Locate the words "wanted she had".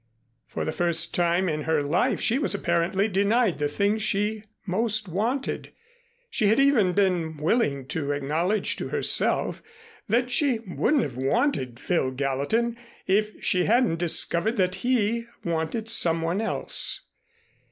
5.07-6.59